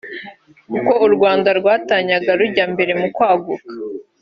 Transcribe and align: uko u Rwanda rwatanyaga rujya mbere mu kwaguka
uko 0.77 0.93
u 1.05 1.07
Rwanda 1.15 1.49
rwatanyaga 1.59 2.31
rujya 2.39 2.65
mbere 2.73 2.91
mu 2.99 3.07
kwaguka 3.15 3.67